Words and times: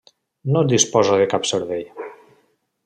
No 0.55 0.63
disposa 0.71 1.19
de 1.21 1.29
cap 1.35 1.47
servei. 1.51 1.87